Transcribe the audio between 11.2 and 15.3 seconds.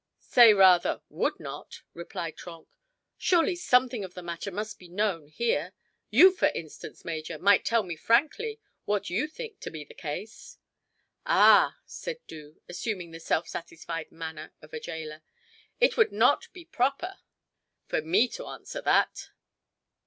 "Ah!" said Doo, assuming the self satisfied manner of a jailer;